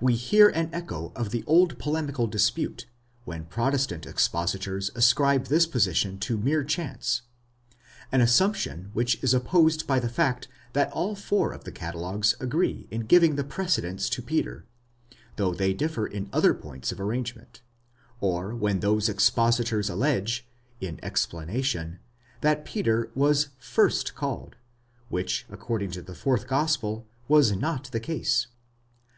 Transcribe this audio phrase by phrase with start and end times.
[0.00, 2.86] We hear an echo of the old polemical dispute,
[3.26, 5.66] when Protestant expositors ascribe this.
[5.66, 11.64] position to mere chance,—an assumption which is opposed by the fact that all four of
[11.64, 14.64] the catalogues agree in giving the precedence to Peter,
[15.36, 17.60] though they: differ in other points of arrangement;
[18.18, 20.48] or when those expositors allege,
[20.80, 21.98] in ex planation,
[22.40, 24.56] that Peter was first called,?
[25.10, 27.06] which, according to the fourth gospel,.
[27.28, 28.46] was not the case.